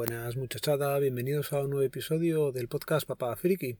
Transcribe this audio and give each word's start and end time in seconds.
Buenas 0.00 0.34
muchachada, 0.34 0.98
bienvenidos 0.98 1.52
a 1.52 1.60
un 1.60 1.68
nuevo 1.68 1.84
episodio 1.84 2.52
del 2.52 2.68
podcast 2.68 3.06
Papá 3.06 3.36
Friki. 3.36 3.76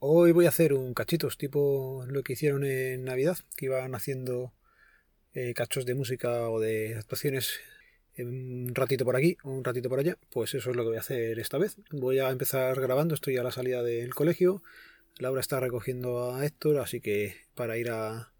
Hoy 0.00 0.32
voy 0.32 0.46
a 0.46 0.48
hacer 0.48 0.72
un 0.72 0.92
cachitos, 0.92 1.38
tipo 1.38 2.04
lo 2.08 2.24
que 2.24 2.32
hicieron 2.32 2.64
en 2.64 3.04
Navidad, 3.04 3.38
que 3.56 3.66
iban 3.66 3.94
haciendo 3.94 4.52
eh, 5.34 5.54
cachos 5.54 5.86
de 5.86 5.94
música 5.94 6.50
o 6.50 6.58
de 6.58 6.96
actuaciones 6.96 7.60
un 8.18 8.72
ratito 8.74 9.04
por 9.04 9.14
aquí, 9.14 9.36
un 9.44 9.62
ratito 9.62 9.88
por 9.88 10.00
allá. 10.00 10.18
Pues 10.32 10.52
eso 10.54 10.70
es 10.70 10.76
lo 10.76 10.82
que 10.82 10.88
voy 10.88 10.96
a 10.96 11.00
hacer 11.00 11.38
esta 11.38 11.58
vez. 11.58 11.76
Voy 11.92 12.18
a 12.18 12.30
empezar 12.30 12.80
grabando, 12.80 13.14
estoy 13.14 13.36
a 13.36 13.44
la 13.44 13.52
salida 13.52 13.84
del 13.84 14.16
colegio. 14.16 14.64
Laura 15.18 15.40
está 15.40 15.60
recogiendo 15.60 16.34
a 16.34 16.44
Héctor, 16.44 16.80
así 16.80 17.00
que 17.00 17.36
para 17.54 17.78
ir 17.78 17.90
a, 17.90 18.32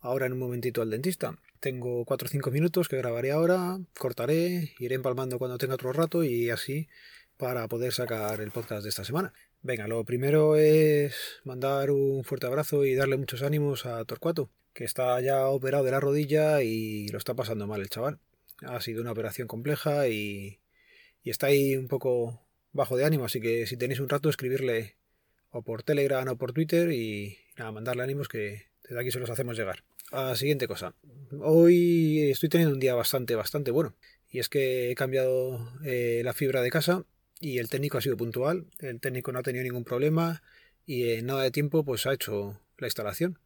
ahora 0.00 0.24
en 0.24 0.32
un 0.32 0.38
momentito 0.38 0.80
al 0.80 0.88
dentista. 0.88 1.38
Tengo 1.62 2.04
4 2.04 2.26
o 2.26 2.28
5 2.28 2.50
minutos 2.50 2.88
que 2.88 2.96
grabaré 2.96 3.30
ahora, 3.30 3.78
cortaré, 3.96 4.74
iré 4.80 4.96
empalmando 4.96 5.38
cuando 5.38 5.58
tenga 5.58 5.74
otro 5.74 5.92
rato 5.92 6.24
y 6.24 6.50
así 6.50 6.88
para 7.36 7.68
poder 7.68 7.92
sacar 7.92 8.40
el 8.40 8.50
podcast 8.50 8.82
de 8.82 8.88
esta 8.88 9.04
semana. 9.04 9.32
Venga, 9.62 9.86
lo 9.86 10.04
primero 10.04 10.56
es 10.56 11.14
mandar 11.44 11.92
un 11.92 12.24
fuerte 12.24 12.46
abrazo 12.48 12.84
y 12.84 12.96
darle 12.96 13.16
muchos 13.16 13.44
ánimos 13.44 13.86
a 13.86 14.04
Torcuato, 14.04 14.50
que 14.74 14.82
está 14.82 15.20
ya 15.20 15.46
operado 15.46 15.84
de 15.84 15.92
la 15.92 16.00
rodilla 16.00 16.64
y 16.64 17.06
lo 17.10 17.18
está 17.18 17.34
pasando 17.34 17.68
mal 17.68 17.80
el 17.80 17.90
chaval. 17.90 18.18
Ha 18.62 18.80
sido 18.80 19.00
una 19.00 19.12
operación 19.12 19.46
compleja 19.46 20.08
y, 20.08 20.58
y 21.22 21.30
está 21.30 21.46
ahí 21.46 21.76
un 21.76 21.86
poco 21.86 22.42
bajo 22.72 22.96
de 22.96 23.04
ánimo, 23.04 23.26
así 23.26 23.40
que 23.40 23.68
si 23.68 23.76
tenéis 23.76 24.00
un 24.00 24.08
rato 24.08 24.28
escribirle 24.28 24.96
o 25.50 25.62
por 25.62 25.84
Telegram 25.84 26.26
o 26.26 26.36
por 26.36 26.52
Twitter 26.52 26.90
y 26.90 27.38
nada, 27.56 27.70
mandarle 27.70 28.02
ánimos 28.02 28.26
que 28.26 28.71
desde 28.92 29.00
aquí 29.00 29.10
se 29.10 29.20
los 29.20 29.30
hacemos 29.30 29.56
llegar. 29.56 29.84
A 30.10 30.36
siguiente 30.36 30.68
cosa. 30.68 30.94
Hoy 31.40 32.30
estoy 32.30 32.50
teniendo 32.50 32.74
un 32.74 32.80
día 32.80 32.94
bastante, 32.94 33.34
bastante 33.34 33.70
bueno. 33.70 33.96
Y 34.28 34.38
es 34.38 34.50
que 34.50 34.90
he 34.90 34.94
cambiado 34.94 35.72
eh, 35.82 36.20
la 36.24 36.34
fibra 36.34 36.60
de 36.60 36.70
casa 36.70 37.06
y 37.40 37.58
el 37.58 37.70
técnico 37.70 37.96
ha 37.96 38.02
sido 38.02 38.18
puntual. 38.18 38.66
El 38.80 39.00
técnico 39.00 39.32
no 39.32 39.38
ha 39.38 39.42
tenido 39.42 39.64
ningún 39.64 39.84
problema 39.84 40.42
y 40.84 41.10
en 41.12 41.26
nada 41.26 41.42
de 41.42 41.50
tiempo 41.50 41.84
pues 41.84 42.06
ha 42.06 42.12
hecho 42.12 42.60
la 42.76 42.86
instalación. 42.86 43.38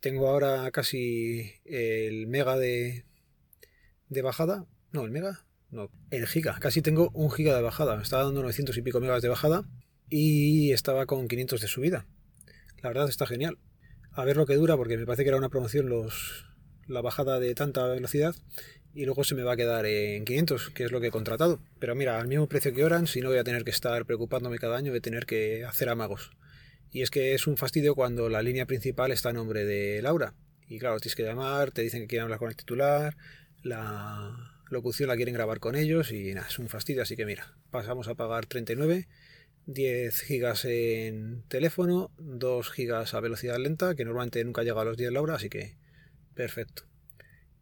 Tengo 0.00 0.28
ahora 0.28 0.70
casi 0.70 1.52
el 1.66 2.26
mega 2.26 2.56
de, 2.56 3.04
de 4.08 4.22
bajada. 4.22 4.66
No, 4.90 5.04
el 5.04 5.10
mega. 5.10 5.44
No, 5.70 5.90
el 6.10 6.26
giga. 6.26 6.58
Casi 6.60 6.80
tengo 6.80 7.10
un 7.12 7.30
giga 7.30 7.54
de 7.54 7.62
bajada. 7.62 7.96
Me 7.96 8.02
estaba 8.02 8.24
dando 8.24 8.40
900 8.40 8.74
y 8.78 8.82
pico 8.82 9.00
megas 9.00 9.20
de 9.20 9.28
bajada 9.28 9.68
y 10.08 10.72
estaba 10.72 11.04
con 11.04 11.28
500 11.28 11.60
de 11.60 11.68
subida. 11.68 12.06
La 12.82 12.88
verdad 12.88 13.10
está 13.10 13.26
genial 13.26 13.58
a 14.14 14.24
ver 14.24 14.36
lo 14.36 14.46
que 14.46 14.54
dura, 14.56 14.76
porque 14.76 14.96
me 14.96 15.06
parece 15.06 15.22
que 15.22 15.28
era 15.28 15.38
una 15.38 15.48
promoción 15.48 15.88
los, 15.88 16.46
la 16.86 17.00
bajada 17.00 17.40
de 17.40 17.54
tanta 17.54 17.86
velocidad 17.86 18.34
y 18.94 19.06
luego 19.06 19.24
se 19.24 19.34
me 19.34 19.42
va 19.42 19.52
a 19.54 19.56
quedar 19.56 19.86
en 19.86 20.24
500, 20.24 20.70
que 20.70 20.84
es 20.84 20.92
lo 20.92 21.00
que 21.00 21.08
he 21.08 21.10
contratado. 21.10 21.60
Pero 21.78 21.94
mira, 21.94 22.20
al 22.20 22.28
mismo 22.28 22.46
precio 22.46 22.74
que 22.74 22.84
Orange, 22.84 23.14
si 23.14 23.20
no 23.20 23.30
voy 23.30 23.38
a 23.38 23.44
tener 23.44 23.64
que 23.64 23.70
estar 23.70 24.04
preocupándome 24.04 24.58
cada 24.58 24.76
año 24.76 24.92
de 24.92 25.00
tener 25.00 25.24
que 25.24 25.64
hacer 25.64 25.88
amagos. 25.88 26.32
Y 26.90 27.00
es 27.00 27.10
que 27.10 27.34
es 27.34 27.46
un 27.46 27.56
fastidio 27.56 27.94
cuando 27.94 28.28
la 28.28 28.42
línea 28.42 28.66
principal 28.66 29.12
está 29.12 29.30
a 29.30 29.32
nombre 29.32 29.64
de 29.64 30.02
Laura. 30.02 30.34
Y 30.68 30.78
claro, 30.78 30.98
tienes 31.00 31.16
que 31.16 31.22
llamar, 31.22 31.70
te 31.70 31.82
dicen 31.82 32.02
que 32.02 32.06
quieren 32.06 32.24
hablar 32.24 32.38
con 32.38 32.50
el 32.50 32.56
titular, 32.56 33.16
la 33.62 34.52
locución 34.68 35.08
la 35.08 35.16
quieren 35.16 35.34
grabar 35.34 35.58
con 35.58 35.74
ellos 35.74 36.12
y 36.12 36.34
nada, 36.34 36.48
es 36.48 36.58
un 36.58 36.68
fastidio. 36.68 37.02
Así 37.02 37.16
que 37.16 37.24
mira, 37.24 37.54
pasamos 37.70 38.08
a 38.08 38.14
pagar 38.14 38.44
39 38.44 39.08
10 39.66 40.20
gigas 40.20 40.64
en 40.64 41.42
teléfono, 41.48 42.10
2 42.18 42.70
gigas 42.70 43.14
a 43.14 43.20
velocidad 43.20 43.58
lenta, 43.58 43.94
que 43.94 44.04
normalmente 44.04 44.44
nunca 44.44 44.62
llega 44.62 44.80
a 44.80 44.84
los 44.84 44.96
10 44.96 45.12
la 45.12 45.22
hora, 45.22 45.34
así 45.36 45.48
que 45.48 45.76
perfecto. 46.34 46.84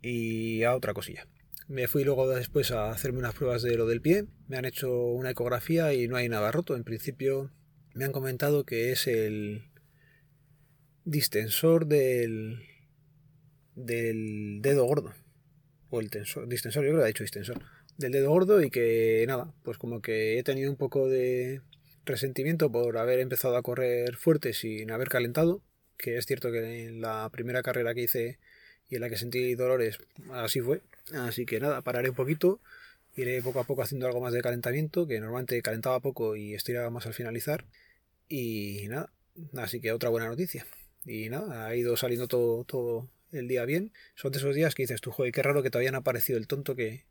Y 0.03 0.62
a 0.65 0.75
otra 0.75 0.94
cosilla. 0.94 1.27
Me 1.69 1.87
fui 1.87 2.05
luego 2.05 2.28
después 2.28 2.72
a 2.72 2.91
hacerme 2.91 3.19
unas 3.19 3.34
pruebas 3.34 3.62
de 3.62 3.77
lo 3.77 3.87
del 3.87 4.00
pie, 4.00 4.27
me 4.49 4.56
han 4.56 4.65
hecho 4.65 4.93
una 4.93 5.31
ecografía 5.31 5.93
y 5.93 6.09
no 6.09 6.16
hay 6.16 6.28
nada 6.28 6.50
roto. 6.50 6.75
En 6.75 6.84
principio 6.84 7.50
me 7.94 8.05
han 8.05 8.12
comentado 8.12 8.65
que 8.65 8.93
es 8.93 9.06
el 9.06 9.62
distensor 11.05 11.87
del, 11.87 12.62
del 13.75 14.60
dedo 14.62 14.84
gordo. 14.84 15.15
O 15.91 16.00
el 16.00 16.10
tensor, 16.10 16.49
distensor, 16.49 16.84
yo 16.84 16.91
creo 16.91 17.00
que 17.00 17.05
ha 17.05 17.09
dicho 17.09 17.25
distensor. 17.25 17.60
Del 17.99 18.12
dedo 18.12 18.31
gordo 18.31 18.62
y 18.62 18.71
que 18.71 19.25
nada, 19.28 19.53
pues 19.62 19.77
como 19.77 20.00
que 20.00 20.39
he 20.39 20.43
tenido 20.43 20.71
un 20.71 20.77
poco 20.77 21.09
de 21.09 21.60
resentimiento 22.05 22.71
por 22.71 22.99
haber 22.99 23.21
empezado 23.21 23.56
a 23.56 23.62
correr 23.62 24.16
fuerte 24.16 24.53
sin 24.53 24.91
haber 24.91 25.09
calentado, 25.09 25.62
que 25.97 26.16
es 26.16 26.27
cierto 26.27 26.50
que 26.50 26.87
en 26.87 27.00
la 27.00 27.28
primera 27.31 27.62
carrera 27.62 27.94
que 27.94 28.03
hice 28.03 28.38
y 28.88 28.97
en 28.97 29.03
la 29.03 29.11
que 29.11 29.16
sentí 29.16 29.55
dolores, 29.55 29.99
así 30.33 30.60
fue. 30.60 30.83
Así 31.15 31.47
que 31.47 31.60
nada, 31.60 31.83
pararé 31.83 32.10
un 32.10 32.16
poquito, 32.16 32.60
iré 33.16 33.43
poco 33.43 33.60
a 33.60 33.65
poco 33.65 33.83
haciendo 33.83 34.06
algo 34.06 34.21
más 34.21 34.33
de 34.33 34.43
calentamiento, 34.43 35.06
que 35.06 35.21
normalmente 35.21 35.60
calentaba 35.62 36.00
poco 36.00 36.37
y 36.37 36.55
estiraba 36.55 36.91
más 36.91 37.06
al 37.06 37.15
finalizar. 37.15 37.65
Y 38.28 38.87
nada, 38.89 39.12
así 39.56 39.81
que 39.81 39.93
otra 39.93 40.09
buena 40.09 40.28
noticia. 40.28 40.66
Y 41.05 41.28
nada, 41.28 41.66
ha 41.66 41.77
ido 41.77 41.97
saliendo 41.97 42.28
todo, 42.28 42.65
todo 42.65 43.09
el 43.33 43.49
día 43.49 43.65
bien. 43.65 43.93
Son 44.15 44.33
de 44.33 44.39
esos 44.39 44.55
días 44.55 44.75
que 44.75 44.83
dices 44.83 45.00
tú, 45.00 45.10
joder, 45.10 45.33
qué 45.33 45.43
raro 45.43 45.62
que 45.62 45.71
todavía 45.71 45.93
no 45.93 45.99
ha 45.99 46.00
aparecido 46.00 46.39
el 46.39 46.47
tonto 46.47 46.75
que 46.75 47.05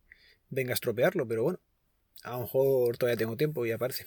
venga 0.50 0.72
a 0.72 0.74
estropearlo, 0.76 1.28
pero 1.28 1.44
bueno, 1.44 1.60
a 2.24 2.32
lo 2.32 2.42
mejor 2.42 2.98
todavía 2.98 3.18
tengo 3.18 3.38
tiempo 3.38 3.66
y 3.66 3.72
aparece. 3.72 4.06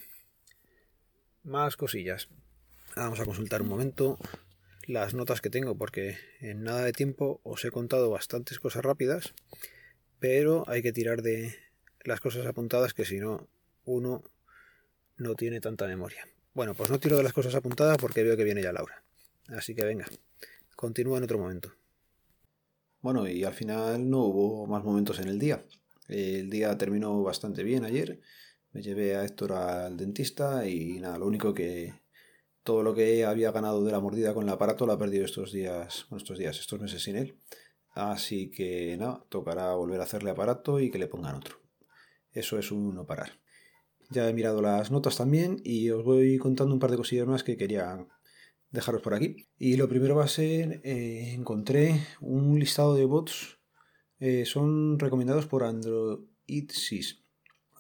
Más 1.45 1.77
cosillas. 1.77 2.29
Vamos 2.95 3.19
a 3.19 3.25
consultar 3.25 3.63
un 3.63 3.69
momento 3.69 4.17
las 4.87 5.13
notas 5.13 5.41
que 5.41 5.51
tengo 5.51 5.77
porque 5.77 6.17
en 6.41 6.63
nada 6.63 6.85
de 6.85 6.93
tiempo 6.93 7.41
os 7.43 7.65
he 7.65 7.73
contado 7.73 8.11
bastantes 8.11 8.61
cosas 8.61 8.85
rápidas, 8.85 9.35
pero 10.21 10.63
hay 10.69 10.83
que 10.83 10.93
tirar 10.93 11.21
de 11.21 11.57
las 12.05 12.21
cosas 12.21 12.47
apuntadas 12.47 12.95
que 12.95 13.05
si 13.05 13.19
no 13.19 13.49
uno 13.85 14.23
no 15.17 15.35
tiene 15.35 15.61
tanta 15.61 15.89
memoria. 15.89 16.29
Bueno, 16.55 16.75
pues 16.75 16.91
no 16.91 17.01
tiro 17.01 17.17
de 17.17 17.25
las 17.25 17.33
cosas 17.33 17.57
apuntadas 17.57 17.99
porque 17.99 18.23
veo 18.23 18.37
que 18.37 18.45
viene 18.45 18.63
ya 18.63 18.73
Laura. 18.73 19.03
Así 19.49 19.75
que 19.75 19.85
venga, 19.85 20.07
continúa 20.77 21.19
en 21.19 21.25
otro 21.25 21.39
momento. 21.39 21.75
Bueno, 23.01 23.27
y 23.27 23.43
al 23.43 23.55
final 23.55 24.09
no 24.09 24.19
hubo 24.27 24.69
más 24.69 24.85
momentos 24.85 25.19
en 25.19 25.27
el 25.27 25.41
día. 25.41 25.65
El 26.07 26.51
día 26.51 26.79
terminó 26.79 27.21
bastante 27.25 27.65
bien 27.65 27.85
ayer 27.85 28.21
me 28.73 28.83
llevé 28.83 29.17
a 29.17 29.25
Héctor 29.25 29.53
al 29.53 29.97
dentista 29.97 30.67
y 30.67 30.99
nada, 30.99 31.19
lo 31.19 31.27
único 31.27 31.53
que 31.53 31.95
todo 32.63 32.83
lo 32.83 32.95
que 32.95 33.25
había 33.25 33.51
ganado 33.53 33.85
de 33.85 33.93
la 33.93 34.01
mordida 34.01 34.35
con 34.35 34.45
el 34.45 34.51
aparato 34.51 34.87
lo 34.87 34.93
ha 34.93 34.99
perdido 34.99 35.25
estos 35.25 35.53
días, 35.53 36.07
estos 36.17 36.39
días, 36.39 36.59
estos 36.59 36.81
meses 36.81 37.03
sin 37.03 37.17
él. 37.17 37.39
Así 37.91 38.51
que 38.51 38.97
nada, 38.97 39.25
tocará 39.29 39.75
volver 39.75 40.01
a 40.01 40.05
hacerle 40.05 40.31
aparato 40.31 40.81
y 40.81 40.91
que 40.91 40.99
le 40.99 41.09
pongan 41.09 41.37
otro. 41.37 41.57
Eso 42.31 42.59
es 42.59 42.71
un 42.73 42.95
no 42.95 43.07
parar. 43.07 43.41
Ya 44.11 44.29
he 44.29 44.33
mirado 44.33 44.63
las 44.63 44.91
notas 44.91 45.17
también 45.17 45.61
y 45.65 45.91
os 45.91 46.05
voy 46.05 46.39
contando 46.39 46.73
un 46.73 46.81
par 46.81 46.91
de 46.91 46.97
cosillas 46.97 47.27
más 47.27 47.45
que 47.45 47.57
quería 47.57 48.07
dejaros 48.71 49.03
por 49.03 49.15
aquí. 49.15 49.49
Y 49.59 49.77
lo 49.77 49.89
primero 49.89 50.17
va 50.17 50.25
a 50.25 50.29
ser, 50.29 50.81
eh, 50.85 51.35
encontré 51.35 52.07
un 52.21 52.59
listado 52.59 52.95
de 52.95 53.05
bots, 53.05 53.59
eh, 54.19 54.45
son 54.47 54.99
recomendados 54.99 55.47
por 55.47 55.65
Android. 55.65 56.29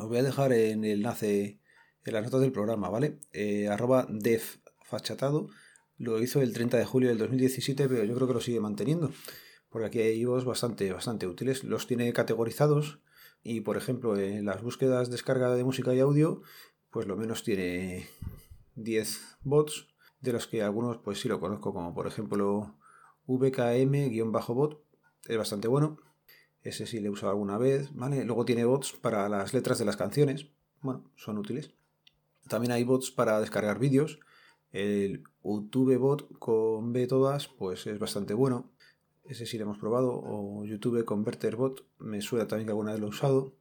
Os 0.02 0.08
voy 0.08 0.18
a 0.18 0.24
dejar 0.24 0.52
en 0.52 0.84
el 0.84 0.98
enlace 0.98 1.60
en 2.04 2.12
las 2.12 2.24
notas 2.24 2.40
del 2.40 2.50
programa, 2.50 2.88
¿vale? 2.88 3.20
Eh, 3.32 3.68
arroba 3.68 4.08
defachatado. 4.10 5.48
Lo 5.96 6.20
hizo 6.20 6.42
el 6.42 6.52
30 6.52 6.76
de 6.76 6.84
julio 6.84 7.08
del 7.08 7.18
2017, 7.18 7.88
pero 7.88 8.02
yo 8.02 8.16
creo 8.16 8.26
que 8.26 8.34
lo 8.34 8.40
sigue 8.40 8.58
manteniendo. 8.58 9.12
Porque 9.68 9.86
aquí 9.86 10.00
hay 10.00 10.18
IVOs 10.18 10.44
bastante, 10.44 10.92
bastante 10.92 11.28
útiles. 11.28 11.62
Los 11.62 11.86
tiene 11.86 12.12
categorizados. 12.12 12.98
Y 13.44 13.60
por 13.60 13.76
ejemplo, 13.76 14.18
en 14.18 14.44
las 14.44 14.60
búsquedas 14.60 15.08
descarga 15.08 15.54
de 15.54 15.62
música 15.62 15.94
y 15.94 16.00
audio, 16.00 16.42
pues 16.90 17.06
lo 17.06 17.16
menos 17.16 17.44
tiene 17.44 18.08
10 18.74 19.38
bots, 19.42 19.86
de 20.20 20.32
los 20.32 20.48
que 20.48 20.62
algunos 20.62 20.98
pues 20.98 21.20
sí 21.20 21.28
lo 21.28 21.38
conozco, 21.38 21.72
como 21.72 21.94
por 21.94 22.08
ejemplo 22.08 22.76
VKM-bot, 23.26 24.84
es 25.28 25.36
bastante 25.36 25.68
bueno. 25.68 25.96
Ese 26.62 26.86
sí 26.86 27.00
le 27.00 27.08
he 27.08 27.10
usado 27.10 27.30
alguna 27.30 27.58
vez, 27.58 27.90
¿vale? 27.94 28.24
Luego 28.24 28.44
tiene 28.44 28.64
bots 28.64 28.92
para 28.92 29.28
las 29.28 29.52
letras 29.52 29.78
de 29.78 29.84
las 29.84 29.96
canciones. 29.96 30.46
Bueno, 30.80 31.04
son 31.16 31.38
útiles. 31.38 31.72
También 32.48 32.72
hay 32.72 32.84
bots 32.84 33.10
para 33.10 33.40
descargar 33.40 33.78
vídeos. 33.78 34.20
El 34.70 35.24
YouTube 35.44 35.96
bot 35.98 36.38
con 36.38 36.92
B 36.92 37.06
todas, 37.06 37.48
pues 37.48 37.86
es 37.86 37.98
bastante 37.98 38.34
bueno. 38.34 38.70
Ese 39.24 39.46
sí 39.46 39.58
lo 39.58 39.64
hemos 39.64 39.78
probado. 39.78 40.12
O 40.12 40.64
YouTube 40.64 41.04
Converter 41.04 41.56
Bot, 41.56 41.84
me 41.98 42.20
suena 42.20 42.48
también 42.48 42.66
que 42.66 42.72
alguna 42.72 42.92
vez 42.92 43.00
lo 43.00 43.06
he 43.06 43.10
usado. 43.10 43.54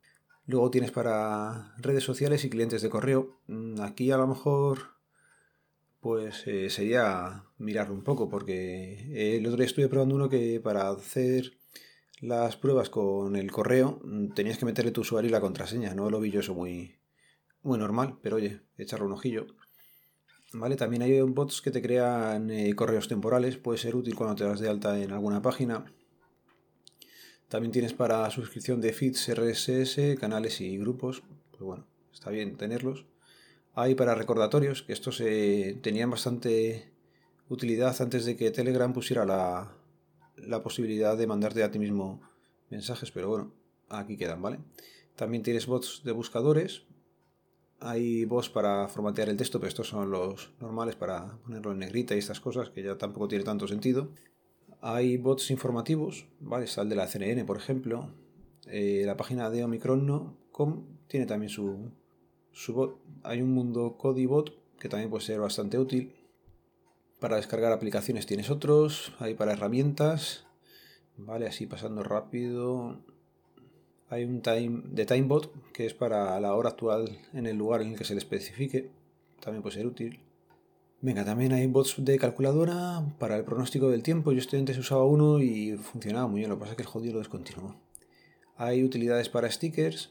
Luego 0.45 0.71
tienes 0.71 0.91
para 0.91 1.75
redes 1.77 2.03
sociales 2.03 2.43
y 2.45 2.49
clientes 2.49 2.81
de 2.81 2.89
correo. 2.89 3.39
Mm, 3.47 3.81
aquí 3.81 4.11
a 4.11 4.17
lo 4.17 4.27
mejor 4.27 5.01
pues 6.01 6.47
eh, 6.47 6.69
sería 6.71 7.45
mirarlo 7.59 7.93
un 7.93 8.03
poco, 8.03 8.27
porque 8.27 9.37
el 9.37 9.45
otro 9.45 9.57
día 9.57 9.67
estuve 9.67 9.87
probando 9.87 10.15
uno 10.15 10.29
que 10.29 10.59
para 10.59 10.89
hacer 10.89 11.53
las 12.21 12.55
pruebas 12.55 12.89
con 12.89 13.35
el 13.35 13.51
correo, 13.51 13.99
mm, 14.03 14.29
tenías 14.33 14.57
que 14.57 14.65
meterle 14.65 14.91
tu 14.91 15.01
usuario 15.01 15.29
y 15.29 15.31
la 15.31 15.41
contraseña. 15.41 15.93
No 15.95 16.09
lo 16.09 16.19
vi 16.19 16.29
yo 16.31 16.39
eso 16.39 16.53
muy, 16.53 16.95
muy 17.63 17.79
normal, 17.79 18.19
pero 18.21 18.37
oye, 18.37 18.61
echarle 18.77 19.07
un 19.07 19.13
ojillo. 19.13 19.47
¿Vale? 20.53 20.75
También 20.75 21.01
hay 21.01 21.19
bots 21.21 21.61
que 21.61 21.71
te 21.71 21.81
crean 21.81 22.51
eh, 22.51 22.75
correos 22.75 23.07
temporales, 23.07 23.57
puede 23.57 23.79
ser 23.79 23.95
útil 23.95 24.15
cuando 24.15 24.35
te 24.35 24.43
das 24.43 24.59
de 24.59 24.69
alta 24.69 25.01
en 25.01 25.11
alguna 25.11 25.41
página. 25.41 25.85
También 27.47 27.71
tienes 27.71 27.93
para 27.93 28.29
suscripción 28.29 28.81
de 28.81 28.93
feeds 28.93 29.29
RSS, 29.33 30.19
canales 30.19 30.61
y 30.61 30.77
grupos. 30.77 31.23
Pues 31.51 31.63
bueno, 31.63 31.87
está 32.13 32.29
bien 32.29 32.55
tenerlos. 32.57 33.05
Hay 33.73 33.95
para 33.95 34.15
recordatorios, 34.15 34.83
que 34.83 34.93
estos 34.93 35.21
eh, 35.21 35.79
tenían 35.81 36.09
bastante 36.11 36.91
utilidad 37.49 37.99
antes 38.01 38.25
de 38.25 38.35
que 38.35 38.51
Telegram 38.51 38.93
pusiera 38.93 39.25
la, 39.25 39.73
la 40.47 40.63
posibilidad 40.63 41.17
de 41.17 41.27
mandarte 41.27 41.63
a 41.63 41.71
ti 41.71 41.79
mismo 41.79 42.21
mensajes, 42.69 43.11
pero 43.11 43.29
bueno, 43.29 43.51
aquí 43.89 44.17
quedan, 44.17 44.41
¿vale? 44.41 44.59
También 45.15 45.43
tienes 45.43 45.67
bots 45.67 46.01
de 46.03 46.11
buscadores. 46.11 46.83
Hay 47.79 48.25
bots 48.25 48.49
para 48.49 48.87
formatear 48.87 49.29
el 49.29 49.37
texto, 49.37 49.59
pero 49.59 49.69
estos 49.69 49.87
son 49.87 50.11
los 50.11 50.51
normales 50.59 50.95
para 50.95 51.37
ponerlo 51.43 51.71
en 51.71 51.79
negrita 51.79 52.15
y 52.15 52.19
estas 52.19 52.39
cosas, 52.39 52.69
que 52.69 52.83
ya 52.83 52.97
tampoco 52.97 53.27
tiene 53.27 53.43
tanto 53.43 53.67
sentido. 53.67 54.09
Hay 54.81 55.17
bots 55.17 55.51
informativos, 55.51 56.27
¿vale? 56.39 56.65
Está 56.65 56.81
el 56.81 56.89
de 56.89 56.95
la 56.95 57.07
CNN, 57.07 57.43
por 57.45 57.57
ejemplo. 57.57 58.09
Eh, 58.67 59.03
la 59.05 59.17
página 59.17 59.49
de 59.49 59.63
Omicron.com 59.63 60.85
tiene 61.07 61.25
también 61.25 61.49
su, 61.49 61.91
su 62.51 62.73
bot. 62.73 62.99
Hay 63.23 63.41
un 63.41 63.51
mundo 63.51 63.97
Codibot 63.97 64.53
que 64.79 64.89
también 64.89 65.09
puede 65.09 65.23
ser 65.23 65.39
bastante 65.39 65.77
útil. 65.77 66.13
Para 67.21 67.35
descargar 67.35 67.71
aplicaciones 67.71 68.25
tienes 68.25 68.49
otros. 68.49 69.13
Hay 69.19 69.35
para 69.35 69.53
herramientas. 69.53 70.43
Vale, 71.17 71.45
así 71.45 71.67
pasando 71.67 72.01
rápido. 72.01 72.97
Hay 74.09 74.23
un 74.23 74.41
time 74.41 74.81
de 74.85 75.05
timebot 75.05 75.53
que 75.71 75.85
es 75.85 75.93
para 75.93 76.39
la 76.39 76.55
hora 76.55 76.69
actual 76.69 77.19
en 77.33 77.45
el 77.45 77.57
lugar 77.57 77.83
en 77.83 77.89
el 77.89 77.95
que 77.95 78.05
se 78.05 78.15
le 78.15 78.17
especifique. 78.17 78.89
También 79.39 79.61
puede 79.61 79.75
ser 79.75 79.85
útil. 79.85 80.19
Venga, 81.01 81.23
también 81.23 81.53
hay 81.53 81.67
bots 81.67 82.03
de 82.03 82.17
calculadora 82.17 83.05
para 83.19 83.37
el 83.37 83.43
pronóstico 83.43 83.89
del 83.89 84.01
tiempo. 84.01 84.31
Yo 84.31 84.39
estoy 84.39 84.57
antes 84.57 84.79
usaba 84.79 85.05
uno 85.05 85.39
y 85.39 85.77
funcionaba 85.77 86.25
muy 86.25 86.39
bien. 86.39 86.49
Lo 86.49 86.55
que 86.55 86.61
pasa 86.61 86.71
es 86.71 86.77
que 86.77 86.83
el 86.83 86.89
jodido 86.89 87.13
lo 87.13 87.19
descontinuó. 87.19 87.75
Hay 88.57 88.83
utilidades 88.83 89.29
para 89.29 89.51
stickers. 89.51 90.09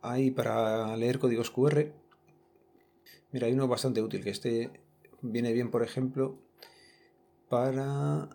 Hay 0.00 0.30
para 0.30 0.96
leer 0.96 1.18
códigos 1.18 1.50
QR. 1.50 1.92
Mira, 3.32 3.48
hay 3.48 3.52
uno 3.52 3.68
bastante 3.68 4.00
útil 4.00 4.24
que 4.24 4.30
este 4.30 4.85
viene 5.32 5.52
bien, 5.52 5.70
por 5.70 5.82
ejemplo, 5.82 6.38
para 7.48 8.28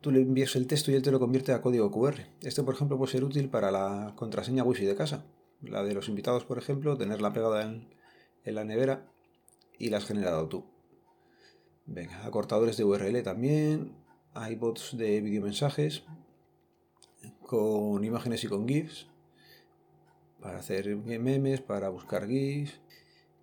tú 0.00 0.10
le 0.10 0.20
envías 0.20 0.54
el 0.56 0.66
texto 0.66 0.90
y 0.90 0.94
él 0.94 1.02
te 1.02 1.10
lo 1.10 1.18
convierte 1.18 1.52
a 1.52 1.60
código 1.60 1.90
QR. 1.90 2.14
Este, 2.42 2.62
por 2.62 2.74
ejemplo, 2.74 2.96
puede 2.96 3.12
ser 3.12 3.24
útil 3.24 3.48
para 3.48 3.70
la 3.70 4.14
contraseña 4.16 4.64
Wi-Fi 4.64 4.84
de 4.84 4.96
casa. 4.96 5.24
La 5.62 5.82
de 5.82 5.94
los 5.94 6.08
invitados, 6.08 6.44
por 6.44 6.58
ejemplo, 6.58 6.96
tenerla 6.96 7.32
pegada 7.32 7.62
en, 7.62 7.88
la 8.44 8.64
nevera 8.64 9.10
y 9.78 9.90
la 9.90 9.98
has 9.98 10.06
generado 10.06 10.48
tú. 10.48 10.64
Venga, 11.84 12.24
acortadores 12.24 12.76
de 12.76 12.84
URL 12.84 13.22
también. 13.22 13.92
Hay 14.32 14.54
bots 14.54 14.96
de 14.96 15.20
videomensajes 15.20 16.04
con 17.42 18.04
imágenes 18.04 18.44
y 18.44 18.46
con 18.46 18.66
GIFs 18.66 19.08
para 20.40 20.58
hacer 20.58 20.96
memes, 20.96 21.60
para 21.60 21.88
buscar 21.88 22.26
GIFs. 22.26 22.80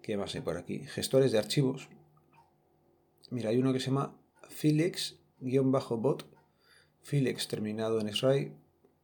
¿Qué 0.05 0.17
más 0.17 0.35
hay 0.35 0.41
por 0.41 0.55
aquí? 0.55 0.85
Gestores 0.85 1.31
de 1.31 1.39
archivos. 1.39 1.89
Mira, 3.31 3.49
hay 3.49 3.57
uno 3.57 3.73
que 3.73 3.79
se 3.79 3.87
llama 3.87 4.15
Filex-bot 4.49 6.27
Filex 7.01 7.47
terminado 7.47 7.99
en 7.99 8.09
X-Ray 8.09 8.53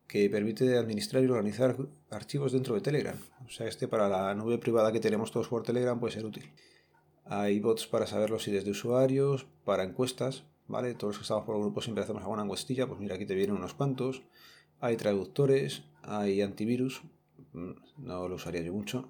que 0.06 0.30
permite 0.30 0.78
administrar 0.78 1.24
y 1.24 1.26
organizar 1.26 1.76
archivos 2.12 2.52
dentro 2.52 2.76
de 2.76 2.82
Telegram. 2.82 3.18
O 3.44 3.50
sea, 3.50 3.68
este 3.68 3.88
para 3.88 4.08
la 4.10 4.36
nube 4.36 4.60
privada 4.60 4.92
que 4.92 5.00
tenemos 5.00 5.32
todos 5.32 5.48
por 5.48 5.64
Telegram 5.64 6.00
puede 6.00 6.14
ser 6.14 6.24
útil. 6.24 6.52
Hay 7.26 7.60
bots 7.60 7.88
para 7.88 8.06
saberlo 8.06 8.38
si 8.38 8.52
desde 8.52 8.70
usuarios, 8.70 9.48
para 9.66 9.84
encuestas, 9.84 10.44
¿vale? 10.68 10.94
Todos 10.94 11.16
los 11.16 11.18
que 11.18 11.24
estamos 11.24 11.46
por 11.46 11.56
el 11.56 11.64
grupo 11.64 11.82
siempre 11.82 12.04
hacemos 12.04 12.22
alguna 12.22 12.44
encuestilla, 12.44 12.86
pues 12.86 13.00
mira, 13.00 13.16
aquí 13.16 13.26
te 13.26 13.34
vienen 13.34 13.56
unos 13.56 13.74
cuantos. 13.74 14.22
Hay 14.80 14.98
traductores, 14.98 15.82
hay 16.04 16.44
antivirus, 16.44 17.02
mm, 17.54 17.72
no 17.98 18.28
lo 18.28 18.36
usaría 18.36 18.62
yo 18.62 18.72
mucho. 18.72 19.10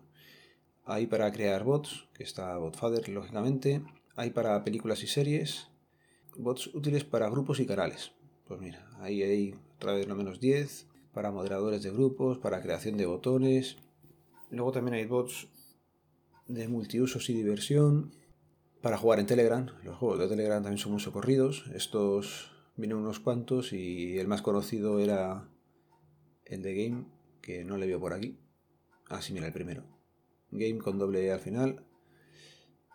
Hay 0.86 1.08
para 1.08 1.32
crear 1.32 1.64
bots, 1.64 2.08
que 2.14 2.24
está 2.24 2.58
Botfather, 2.58 3.08
lógicamente. 3.10 3.84
Hay 4.16 4.32
para 4.32 4.64
películas 4.64 5.04
y 5.04 5.08
series. 5.08 5.68
Bots 6.36 6.68
útiles 6.74 7.04
para 7.04 7.30
grupos 7.30 7.60
y 7.60 7.66
canales. 7.66 8.12
Pues 8.48 8.60
mira, 8.60 8.90
ahí 9.00 9.22
hay 9.22 9.56
otra 9.76 9.94
vez 9.94 10.08
lo 10.08 10.16
menos 10.16 10.40
10 10.40 10.88
para 11.14 11.32
moderadores 11.32 11.84
de 11.84 11.92
grupos, 11.92 12.40
para 12.40 12.62
creación 12.62 12.98
de 12.98 13.06
botones. 13.06 13.78
Luego 14.50 14.72
también 14.72 14.96
hay 14.96 15.06
bots 15.06 15.48
de 16.48 16.68
multiusos 16.68 17.30
y 17.30 17.34
diversión 17.34 18.12
para 18.82 18.98
jugar 18.98 19.20
en 19.20 19.28
Telegram. 19.28 19.68
Los 19.84 19.98
juegos 19.98 20.20
de 20.20 20.28
Telegram 20.28 20.64
también 20.64 20.80
son 20.80 20.94
muy 20.94 21.02
socorridos. 21.02 21.66
Estos 21.76 22.52
vienen 22.76 22.98
unos 22.98 23.20
cuantos 23.20 23.72
y 23.74 24.18
el 24.18 24.28
más 24.28 24.42
conocido 24.42 25.00
era 25.00 25.48
el 26.46 26.64
de 26.64 26.76
Game, 26.76 27.06
que 27.42 27.64
no 27.64 27.78
le 27.78 27.88
veo 27.88 28.00
por 28.00 28.14
aquí. 28.14 28.40
Ah, 29.10 29.22
sí, 29.22 29.34
mira, 29.34 29.48
el 29.48 29.54
primero. 29.54 30.01
Game 30.52 30.80
con 30.80 31.00
doble 31.00 31.26
E 31.26 31.32
al 31.32 31.40
final. 31.40 31.84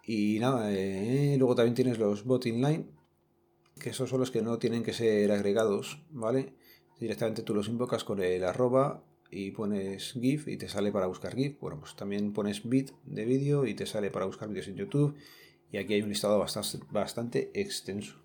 Y 0.05 0.39
nada, 0.39 0.73
eh, 0.73 1.37
luego 1.39 1.55
también 1.55 1.75
tienes 1.75 1.99
los 1.99 2.25
bot 2.25 2.47
inline, 2.47 2.87
que 3.81 3.91
esos 3.91 4.09
son 4.09 4.21
los 4.21 4.31
que 4.31 4.43
no 4.43 4.59
tienen 4.59 4.85
que 4.85 4.93
ser 4.93 5.33
agregados, 5.33 6.05
¿vale? 6.11 6.55
Directamente 7.01 7.43
tú 7.43 7.55
los 7.55 7.69
invocas 7.69 8.05
con 8.05 8.23
el 8.23 8.45
arroba 8.45 9.03
y 9.31 9.51
pones 9.51 10.13
GIF 10.13 10.49
y 10.49 10.57
te 10.57 10.69
sale 10.69 10.93
para 10.93 11.07
buscar 11.07 11.35
GIF. 11.35 11.61
Bueno, 11.61 11.81
pues 11.81 11.97
también 11.97 12.33
pones 12.33 12.69
bit 12.69 12.93
de 13.05 13.25
vídeo 13.25 13.67
y 13.67 13.75
te 13.75 13.85
sale 13.85 14.11
para 14.11 14.27
buscar 14.27 14.49
vídeos 14.49 14.69
en 14.69 14.77
YouTube. 14.77 15.17
Y 15.73 15.79
aquí 15.79 15.95
hay 15.95 16.03
un 16.03 16.09
listado 16.09 16.39
bastante, 16.39 16.79
bastante 16.91 17.51
extenso. 17.55 18.17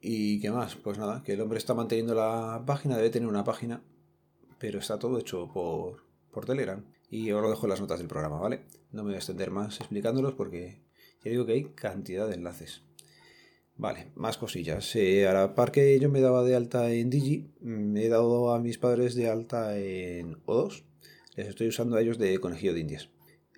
¿Y 0.00 0.40
qué 0.40 0.50
más? 0.52 0.76
Pues 0.76 0.98
nada, 0.98 1.22
que 1.24 1.32
el 1.32 1.40
hombre 1.40 1.58
está 1.58 1.74
manteniendo 1.74 2.14
la 2.14 2.62
página, 2.64 2.96
debe 2.96 3.10
tener 3.10 3.28
una 3.28 3.42
página, 3.42 3.82
pero 4.58 4.78
está 4.78 4.98
todo 4.98 5.18
hecho 5.18 5.50
por, 5.52 6.05
por 6.36 6.44
Telegram. 6.44 6.84
Y 7.08 7.30
ahora 7.30 7.44
lo 7.44 7.50
dejo 7.50 7.64
en 7.64 7.70
las 7.70 7.80
notas 7.80 7.98
del 7.98 8.08
programa, 8.08 8.38
¿vale? 8.38 8.60
No 8.92 9.02
me 9.02 9.08
voy 9.08 9.14
a 9.14 9.16
extender 9.16 9.50
más 9.50 9.80
explicándolos 9.80 10.34
porque 10.34 10.82
ya 11.24 11.30
digo 11.30 11.46
que 11.46 11.52
hay 11.52 11.64
cantidad 11.74 12.28
de 12.28 12.34
enlaces. 12.34 12.82
Vale, 13.74 14.08
más 14.16 14.36
cosillas. 14.36 14.94
Eh, 14.96 15.26
a 15.26 15.32
la 15.32 15.54
par 15.54 15.72
que 15.72 15.98
yo 15.98 16.10
me 16.10 16.20
daba 16.20 16.44
de 16.44 16.54
alta 16.54 16.92
en 16.92 17.08
Digi, 17.08 17.48
me 17.62 18.04
he 18.04 18.08
dado 18.10 18.52
a 18.52 18.60
mis 18.60 18.76
padres 18.76 19.14
de 19.14 19.30
alta 19.30 19.78
en 19.78 20.34
O2. 20.44 20.84
Les 21.36 21.48
estoy 21.48 21.68
usando 21.68 21.96
a 21.96 22.02
ellos 22.02 22.18
de 22.18 22.38
conejillo 22.38 22.74
de 22.74 22.80
indias. 22.80 23.08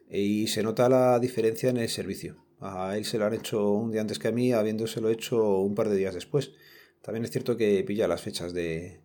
Y 0.08 0.46
se 0.46 0.62
nota 0.62 0.88
la 0.88 1.18
diferencia 1.18 1.70
en 1.70 1.78
el 1.78 1.88
servicio. 1.88 2.36
A 2.60 2.96
él 2.96 3.04
se 3.04 3.18
lo 3.18 3.26
han 3.26 3.34
hecho 3.34 3.72
un 3.72 3.90
día 3.90 4.02
antes 4.02 4.20
que 4.20 4.28
a 4.28 4.32
mí, 4.32 4.52
habiéndoselo 4.52 5.10
hecho 5.10 5.58
un 5.58 5.74
par 5.74 5.88
de 5.88 5.96
días 5.96 6.14
después. 6.14 6.52
También 7.02 7.24
es 7.24 7.32
cierto 7.32 7.56
que 7.56 7.82
pilla 7.82 8.06
las 8.06 8.22
fechas 8.22 8.52
de, 8.52 9.00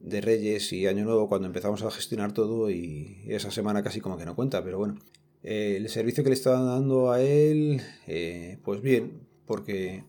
de 0.00 0.20
Reyes 0.20 0.72
y 0.72 0.86
Año 0.86 1.04
Nuevo 1.04 1.28
cuando 1.28 1.46
empezamos 1.46 1.82
a 1.82 1.90
gestionar 1.90 2.32
todo 2.32 2.70
y 2.70 3.22
esa 3.28 3.50
semana 3.50 3.82
casi 3.82 4.00
como 4.00 4.16
que 4.16 4.24
no 4.24 4.34
cuenta, 4.34 4.64
pero 4.64 4.78
bueno. 4.78 4.98
el 5.42 5.88
servicio 5.88 6.24
que 6.24 6.30
le 6.30 6.34
estaban 6.34 6.66
dando 6.66 7.12
a 7.12 7.22
él, 7.22 7.80
eh, 8.06 8.58
pues 8.64 8.80
bien, 8.80 9.28
porque 9.46 10.04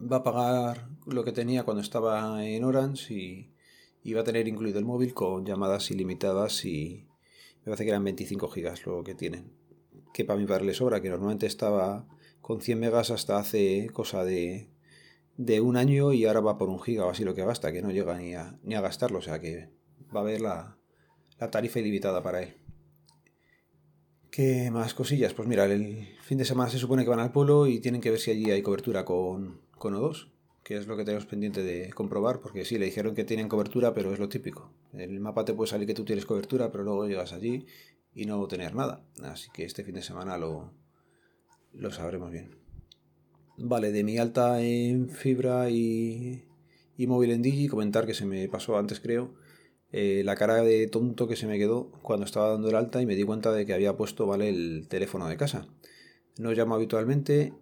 va 0.00 0.18
a 0.18 0.22
pagar 0.22 0.88
lo 1.06 1.24
que 1.24 1.32
tenía 1.32 1.64
cuando 1.64 1.82
estaba 1.82 2.44
en 2.46 2.64
Orange 2.64 3.14
y, 3.14 4.12
va 4.14 4.22
a 4.22 4.24
tener 4.24 4.48
incluido 4.48 4.78
el 4.78 4.84
móvil 4.84 5.12
con 5.12 5.44
llamadas 5.44 5.90
ilimitadas 5.90 6.64
y 6.64 7.06
me 7.60 7.64
parece 7.66 7.84
que 7.84 7.90
eran 7.90 8.04
25 8.04 8.48
gigas 8.48 8.86
lo 8.86 9.04
que 9.04 9.14
tienen. 9.14 9.52
Que 10.14 10.24
para 10.24 10.38
mi 10.38 10.46
padre 10.46 10.64
le 10.64 10.74
sobra, 10.74 11.00
que 11.00 11.10
normalmente 11.10 11.46
estaba 11.46 12.06
con 12.40 12.60
100 12.60 12.80
megas 12.80 13.10
hasta 13.10 13.38
hace 13.38 13.90
cosa 13.92 14.24
de, 14.24 14.70
de 15.40 15.62
un 15.62 15.78
año 15.78 16.12
y 16.12 16.26
ahora 16.26 16.40
va 16.40 16.58
por 16.58 16.68
un 16.68 16.78
giga 16.78 17.06
o 17.06 17.10
así 17.10 17.24
lo 17.24 17.34
que 17.34 17.42
basta, 17.42 17.72
que 17.72 17.80
no 17.80 17.90
llega 17.90 18.16
ni 18.18 18.34
a, 18.34 18.58
ni 18.62 18.74
a 18.74 18.82
gastarlo, 18.82 19.20
o 19.20 19.22
sea 19.22 19.40
que 19.40 19.70
va 20.14 20.20
a 20.20 20.22
haber 20.22 20.42
la, 20.42 20.76
la 21.38 21.50
tarifa 21.50 21.78
ilimitada 21.78 22.22
para 22.22 22.42
él. 22.42 22.54
¿Qué 24.30 24.70
más 24.70 24.92
cosillas? 24.92 25.32
Pues 25.32 25.48
mira, 25.48 25.64
el 25.64 26.06
fin 26.20 26.36
de 26.36 26.44
semana 26.44 26.68
se 26.68 26.78
supone 26.78 27.04
que 27.04 27.10
van 27.10 27.20
al 27.20 27.32
pueblo 27.32 27.66
y 27.66 27.80
tienen 27.80 28.02
que 28.02 28.10
ver 28.10 28.20
si 28.20 28.30
allí 28.30 28.50
hay 28.50 28.60
cobertura 28.60 29.06
con, 29.06 29.62
con 29.78 29.94
O2, 29.94 30.30
que 30.62 30.76
es 30.76 30.86
lo 30.86 30.94
que 30.98 31.04
tenemos 31.04 31.24
pendiente 31.24 31.62
de 31.62 31.90
comprobar, 31.90 32.40
porque 32.40 32.66
sí, 32.66 32.78
le 32.78 32.84
dijeron 32.84 33.14
que 33.14 33.24
tienen 33.24 33.48
cobertura, 33.48 33.94
pero 33.94 34.12
es 34.12 34.18
lo 34.18 34.28
típico. 34.28 34.74
El 34.92 35.20
mapa 35.20 35.46
te 35.46 35.54
puede 35.54 35.70
salir 35.70 35.86
que 35.86 35.94
tú 35.94 36.04
tienes 36.04 36.26
cobertura, 36.26 36.70
pero 36.70 36.84
luego 36.84 37.08
llegas 37.08 37.32
allí 37.32 37.64
y 38.14 38.26
no 38.26 38.46
tener 38.46 38.74
nada. 38.74 39.06
Así 39.22 39.50
que 39.54 39.64
este 39.64 39.84
fin 39.84 39.94
de 39.94 40.02
semana 40.02 40.36
lo, 40.36 40.74
lo 41.72 41.90
sabremos 41.90 42.30
bien. 42.30 42.59
Vale, 43.62 43.92
de 43.92 44.04
mi 44.04 44.16
alta 44.16 44.62
en 44.62 45.10
fibra 45.10 45.68
y, 45.68 46.44
y 46.96 47.06
móvil 47.06 47.30
en 47.30 47.42
Digi, 47.42 47.68
comentar 47.68 48.06
que 48.06 48.14
se 48.14 48.24
me 48.24 48.48
pasó 48.48 48.78
antes, 48.78 49.00
creo, 49.00 49.34
eh, 49.92 50.22
la 50.24 50.34
cara 50.34 50.62
de 50.62 50.86
tonto 50.86 51.28
que 51.28 51.36
se 51.36 51.46
me 51.46 51.58
quedó 51.58 51.92
cuando 52.00 52.24
estaba 52.24 52.48
dando 52.48 52.70
el 52.70 52.74
alta 52.74 53.02
y 53.02 53.06
me 53.06 53.16
di 53.16 53.22
cuenta 53.22 53.52
de 53.52 53.66
que 53.66 53.74
había 53.74 53.98
puesto, 53.98 54.26
vale, 54.26 54.48
el 54.48 54.86
teléfono 54.88 55.28
de 55.28 55.36
casa. 55.36 55.68
No 56.38 56.52
llamo 56.52 56.74
habitualmente, 56.74 57.52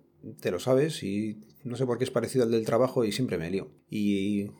te 0.40 0.52
lo 0.52 0.60
sabes 0.60 1.02
y 1.02 1.40
no 1.64 1.74
sé 1.74 1.84
por 1.84 1.98
qué 1.98 2.04
es 2.04 2.12
parecido 2.12 2.44
al 2.44 2.52
del 2.52 2.64
trabajo 2.64 3.04
y 3.04 3.10
siempre 3.10 3.36
me 3.36 3.50
lío. 3.50 3.68
Y 3.90 4.52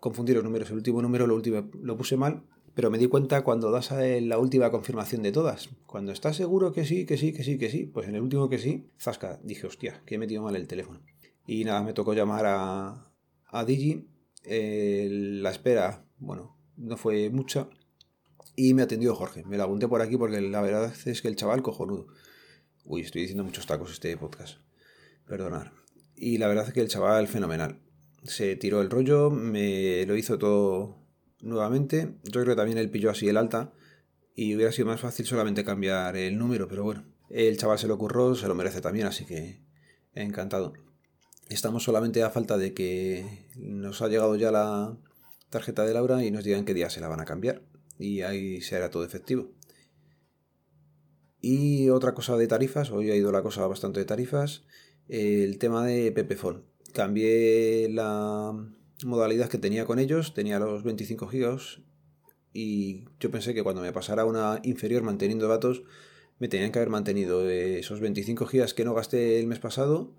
confundí 0.00 0.32
los 0.32 0.44
números. 0.44 0.70
El 0.70 0.76
último 0.76 1.02
número 1.02 1.26
lo, 1.26 1.34
último, 1.34 1.70
lo 1.82 1.98
puse 1.98 2.16
mal, 2.16 2.44
pero 2.76 2.90
me 2.90 2.98
di 2.98 3.06
cuenta 3.06 3.42
cuando 3.42 3.70
das 3.70 3.90
la 3.90 4.38
última 4.38 4.70
confirmación 4.70 5.22
de 5.22 5.32
todas. 5.32 5.70
Cuando 5.86 6.12
estás 6.12 6.36
seguro 6.36 6.74
que 6.74 6.84
sí, 6.84 7.06
que 7.06 7.16
sí, 7.16 7.32
que 7.32 7.42
sí, 7.42 7.56
que 7.56 7.70
sí, 7.70 7.86
pues 7.86 8.06
en 8.06 8.16
el 8.16 8.20
último 8.20 8.50
que 8.50 8.58
sí, 8.58 8.90
zasca, 9.00 9.40
dije, 9.42 9.66
hostia, 9.66 10.02
que 10.04 10.16
he 10.16 10.18
metido 10.18 10.42
mal 10.42 10.56
el 10.56 10.66
teléfono. 10.66 11.00
Y 11.46 11.64
nada, 11.64 11.82
me 11.82 11.94
tocó 11.94 12.12
llamar 12.12 12.44
a, 12.44 13.10
a 13.46 13.64
Digi. 13.64 14.06
la 14.44 15.50
espera, 15.50 16.04
bueno, 16.18 16.58
no 16.76 16.98
fue 16.98 17.30
mucha. 17.30 17.70
Y 18.56 18.74
me 18.74 18.82
atendió 18.82 19.14
Jorge. 19.14 19.42
Me 19.46 19.56
lo 19.56 19.62
apunté 19.62 19.88
por 19.88 20.02
aquí 20.02 20.18
porque 20.18 20.42
la 20.42 20.60
verdad 20.60 20.92
es 21.06 21.22
que 21.22 21.28
el 21.28 21.36
chaval 21.36 21.62
cojonudo. 21.62 22.08
Uy, 22.84 23.00
estoy 23.00 23.22
diciendo 23.22 23.42
muchos 23.42 23.64
tacos 23.64 23.90
este 23.90 24.14
podcast. 24.18 24.58
Perdonad. 25.26 25.68
Y 26.14 26.36
la 26.36 26.46
verdad 26.46 26.66
es 26.68 26.74
que 26.74 26.82
el 26.82 26.88
chaval 26.88 27.26
fenomenal. 27.26 27.80
Se 28.22 28.54
tiró 28.54 28.82
el 28.82 28.90
rollo, 28.90 29.30
me 29.30 30.04
lo 30.04 30.14
hizo 30.14 30.36
todo 30.36 31.05
nuevamente. 31.40 32.14
Yo 32.24 32.42
creo 32.42 32.54
que 32.54 32.56
también 32.56 32.78
él 32.78 32.90
pilló 32.90 33.10
así 33.10 33.28
el 33.28 33.36
alta 33.36 33.72
y 34.34 34.54
hubiera 34.54 34.72
sido 34.72 34.88
más 34.88 35.00
fácil 35.00 35.26
solamente 35.26 35.64
cambiar 35.64 36.16
el 36.16 36.38
número, 36.38 36.68
pero 36.68 36.84
bueno, 36.84 37.04
el 37.30 37.56
chaval 37.56 37.78
se 37.78 37.88
lo 37.88 37.94
ocurrió, 37.94 38.34
se 38.34 38.48
lo 38.48 38.54
merece 38.54 38.80
también, 38.80 39.06
así 39.06 39.24
que 39.24 39.60
encantado. 40.14 40.74
Estamos 41.48 41.84
solamente 41.84 42.22
a 42.22 42.30
falta 42.30 42.58
de 42.58 42.74
que 42.74 43.46
nos 43.56 44.02
ha 44.02 44.08
llegado 44.08 44.36
ya 44.36 44.50
la 44.50 44.98
tarjeta 45.48 45.84
de 45.84 45.94
Laura 45.94 46.24
y 46.24 46.30
nos 46.30 46.44
digan 46.44 46.64
qué 46.64 46.74
día 46.74 46.90
se 46.90 47.00
la 47.00 47.08
van 47.08 47.20
a 47.20 47.24
cambiar 47.24 47.62
y 47.98 48.22
ahí 48.22 48.60
será 48.60 48.90
todo 48.90 49.04
efectivo. 49.04 49.52
Y 51.40 51.90
otra 51.90 52.14
cosa 52.14 52.36
de 52.36 52.48
tarifas, 52.48 52.90
hoy 52.90 53.10
ha 53.10 53.16
ido 53.16 53.30
la 53.30 53.42
cosa 53.42 53.66
bastante 53.66 54.00
de 54.00 54.06
tarifas, 54.06 54.64
el 55.08 55.58
tema 55.58 55.86
de 55.86 56.10
Pepefon. 56.10 56.64
Cambié 56.92 57.88
la 57.90 58.52
modalidad 59.04 59.48
que 59.48 59.58
tenía 59.58 59.84
con 59.84 59.98
ellos, 59.98 60.34
tenía 60.34 60.58
los 60.58 60.82
25 60.82 61.28
gigas 61.28 61.80
y 62.52 63.04
yo 63.20 63.30
pensé 63.30 63.52
que 63.52 63.62
cuando 63.62 63.82
me 63.82 63.92
pasara 63.92 64.24
una 64.24 64.60
inferior 64.62 65.02
manteniendo 65.02 65.48
datos 65.48 65.82
me 66.38 66.48
tenían 66.48 66.72
que 66.72 66.78
haber 66.78 66.90
mantenido 66.90 67.48
esos 67.50 68.00
25 68.00 68.46
gigas 68.46 68.74
que 68.74 68.84
no 68.84 68.94
gasté 68.94 69.40
el 69.40 69.46
mes 69.46 69.58
pasado 69.58 70.14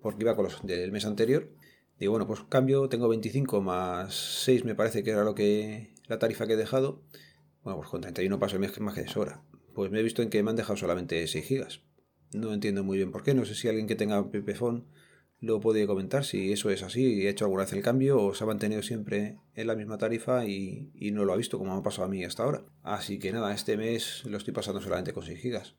porque 0.00 0.24
iba 0.24 0.36
con 0.36 0.44
los 0.44 0.64
del 0.64 0.92
mes 0.92 1.04
anterior. 1.04 1.50
Digo, 1.98 2.12
bueno, 2.12 2.26
pues 2.26 2.40
cambio, 2.48 2.88
tengo 2.88 3.08
25 3.08 3.60
más 3.60 4.14
6 4.44 4.64
me 4.64 4.74
parece 4.74 5.02
que 5.02 5.10
era 5.10 5.24
lo 5.24 5.34
que 5.34 5.94
la 6.06 6.18
tarifa 6.18 6.46
que 6.46 6.52
he 6.52 6.56
dejado. 6.56 7.02
Bueno, 7.62 7.78
pues 7.78 7.88
con 7.88 8.00
31 8.00 8.38
paso 8.38 8.56
el 8.56 8.60
mes 8.60 8.78
más 8.80 8.94
que 8.94 9.02
de 9.02 9.08
sobra. 9.08 9.42
Pues 9.74 9.90
me 9.90 10.00
he 10.00 10.02
visto 10.02 10.22
en 10.22 10.30
que 10.30 10.42
me 10.42 10.50
han 10.50 10.56
dejado 10.56 10.76
solamente 10.76 11.26
6 11.26 11.44
gigas. 11.44 11.80
No 12.32 12.52
entiendo 12.52 12.84
muy 12.84 12.98
bien 12.98 13.10
por 13.10 13.22
qué, 13.22 13.34
no 13.34 13.44
sé 13.44 13.54
si 13.54 13.68
alguien 13.68 13.86
que 13.86 13.96
tenga 13.96 14.30
Pepefon 14.30 14.86
lo 15.40 15.60
puede 15.60 15.86
comentar 15.86 16.24
si 16.24 16.52
eso 16.52 16.70
es 16.70 16.82
así, 16.82 17.22
he 17.26 17.28
hecho 17.28 17.44
alguna 17.44 17.62
vez 17.62 17.72
el 17.72 17.82
cambio 17.82 18.20
o 18.20 18.34
se 18.34 18.42
ha 18.44 18.46
mantenido 18.46 18.82
siempre 18.82 19.36
en 19.54 19.66
la 19.68 19.76
misma 19.76 19.98
tarifa 19.98 20.46
y, 20.46 20.90
no 21.12 21.24
lo 21.24 21.32
ha 21.32 21.36
visto 21.36 21.58
como 21.58 21.74
me 21.74 21.80
ha 21.80 21.82
pasado 21.82 22.06
a 22.06 22.10
mí 22.10 22.24
hasta 22.24 22.42
ahora. 22.42 22.64
Así 22.82 23.18
que 23.18 23.32
nada, 23.32 23.54
este 23.54 23.76
mes 23.76 24.24
lo 24.24 24.36
estoy 24.36 24.52
pasando 24.52 24.80
solamente 24.80 25.12
con 25.12 25.24
6 25.24 25.38
gigas. 25.38 25.74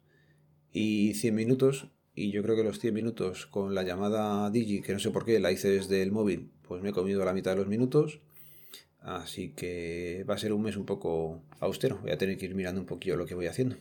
Y 0.71 1.13
100 1.15 1.35
minutos, 1.35 1.87
y 2.15 2.31
yo 2.31 2.41
creo 2.43 2.55
que 2.55 2.63
los 2.63 2.79
100 2.79 2.93
minutos 2.93 3.47
con 3.47 3.75
la 3.75 3.83
llamada 3.83 4.49
Digi, 4.49 4.81
que 4.81 4.93
no 4.93 4.99
sé 4.99 5.11
por 5.11 5.25
qué, 5.25 5.39
la 5.39 5.51
hice 5.51 5.69
desde 5.69 6.01
el 6.03 6.11
móvil, 6.11 6.51
pues 6.67 6.81
me 6.81 6.89
he 6.89 6.93
comido 6.93 7.23
la 7.25 7.33
mitad 7.33 7.51
de 7.51 7.57
los 7.57 7.67
minutos. 7.67 8.21
Así 9.01 9.49
que 9.49 10.25
va 10.29 10.35
a 10.35 10.37
ser 10.37 10.53
un 10.53 10.61
mes 10.61 10.77
un 10.77 10.85
poco 10.85 11.41
austero, 11.59 11.99
voy 12.01 12.11
a 12.11 12.17
tener 12.17 12.37
que 12.37 12.45
ir 12.45 12.55
mirando 12.55 12.81
un 12.81 12.87
poquillo 12.87 13.17
lo 13.17 13.25
que 13.25 13.35
voy 13.35 13.47
haciendo. 13.47 13.77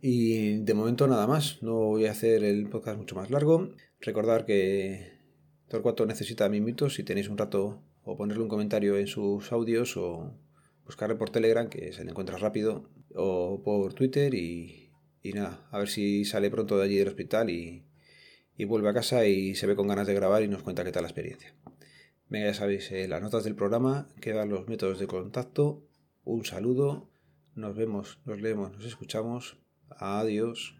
Y 0.00 0.58
de 0.58 0.74
momento 0.74 1.08
nada 1.08 1.26
más, 1.26 1.62
no 1.62 1.74
voy 1.74 2.06
a 2.06 2.12
hacer 2.12 2.44
el 2.44 2.68
podcast 2.68 2.98
mucho 2.98 3.16
más 3.16 3.30
largo. 3.30 3.70
Recordar 4.00 4.44
que 4.44 5.18
Torcuato 5.68 6.06
necesita 6.06 6.48
minutos 6.48 6.94
si 6.94 7.02
tenéis 7.02 7.28
un 7.28 7.36
rato 7.36 7.82
o 8.04 8.16
ponerle 8.16 8.42
un 8.42 8.48
comentario 8.48 8.96
en 8.96 9.08
sus 9.08 9.50
audios 9.50 9.96
o 9.96 10.34
buscarle 10.84 11.16
por 11.16 11.30
Telegram 11.30 11.68
que 11.68 11.92
se 11.92 12.04
le 12.04 12.10
encuentra 12.10 12.38
rápido 12.38 12.88
o 13.14 13.60
por 13.62 13.92
Twitter 13.94 14.34
y, 14.34 14.90
nada, 15.34 15.68
a 15.70 15.78
ver 15.78 15.88
si 15.88 16.24
sale 16.24 16.50
pronto 16.50 16.78
de 16.78 16.84
allí 16.84 16.96
del 16.96 17.08
hospital 17.08 17.50
y, 17.50 17.84
y, 18.56 18.64
vuelve 18.64 18.88
a 18.88 18.94
casa 18.94 19.26
y 19.26 19.54
se 19.54 19.66
ve 19.66 19.76
con 19.76 19.88
ganas 19.88 20.06
de 20.06 20.14
grabar 20.14 20.42
y 20.42 20.48
nos 20.48 20.62
cuenta 20.62 20.84
qué 20.84 20.92
tal 20.92 21.02
la 21.02 21.08
experiencia. 21.08 21.54
Venga, 22.28 22.46
ya 22.46 22.54
sabéis, 22.54 22.90
en 22.92 23.10
las 23.10 23.20
notas 23.20 23.44
del 23.44 23.54
programa 23.56 24.08
quedan 24.20 24.48
los 24.48 24.68
métodos 24.68 24.98
de 24.98 25.06
contacto. 25.06 25.82
Un 26.24 26.44
saludo, 26.44 27.10
nos 27.54 27.76
vemos, 27.76 28.20
nos 28.24 28.40
leemos, 28.40 28.72
nos 28.72 28.84
escuchamos. 28.84 29.58
Adiós. 30.00 30.74